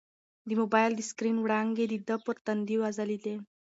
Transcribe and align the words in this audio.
د 0.47 0.49
موبایل 0.61 0.91
د 0.95 1.01
سکرین 1.09 1.37
وړانګې 1.41 1.85
د 1.89 1.95
ده 2.07 2.15
پر 2.25 2.35
تندي 2.45 2.75
وځلېدې. 2.79 3.35